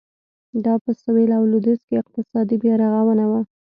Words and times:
دا 0.65 0.73
په 0.83 0.91
سوېل 1.01 1.29
او 1.37 1.43
لوېدیځ 1.51 1.79
کې 1.87 1.95
اقتصادي 2.01 2.55
بیارغونه 2.63 3.25
وه. 3.29 3.41